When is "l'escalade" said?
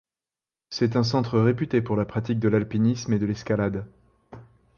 3.27-3.85